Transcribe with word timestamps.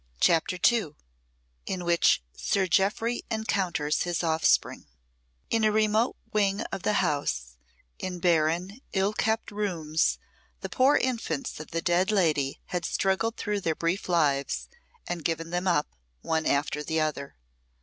CHAPTER 0.19 0.57
II 0.71 0.95
In 1.67 1.85
which 1.85 2.23
Sir 2.35 2.65
Jeoffry 2.65 3.21
encounters 3.29 4.01
his 4.01 4.23
offspring 4.23 4.87
In 5.51 5.63
a 5.63 5.71
remote 5.71 6.15
wing 6.33 6.61
of 6.71 6.81
the 6.81 6.93
house, 7.05 7.55
in 7.99 8.17
barren, 8.17 8.81
ill 8.93 9.13
kept 9.13 9.51
rooms, 9.51 10.17
the 10.61 10.69
poor 10.69 10.95
infants 10.95 11.59
of 11.59 11.69
the 11.69 11.83
dead 11.83 12.09
lady 12.11 12.59
had 12.65 12.83
struggled 12.83 13.37
through 13.37 13.61
their 13.61 13.75
brief 13.75 14.09
lives, 14.09 14.69
and 15.05 15.23
given 15.23 15.51
them 15.51 15.67
up, 15.67 15.95
one 16.21 16.47
after 16.47 16.83
the 16.83 16.99
other. 16.99 17.35